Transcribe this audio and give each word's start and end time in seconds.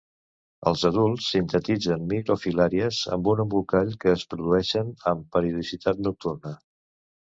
Els 0.69 0.85
adults 0.89 1.27
sintetitzen 1.33 2.07
microfilàries 2.15 3.03
amb 3.19 3.31
un 3.35 3.45
embolcall 3.47 3.95
que 4.03 4.13
es 4.17 4.27
produeixen 4.35 4.93
amb 5.15 5.33
periodicitat 5.39 6.07
nocturna. 6.11 6.61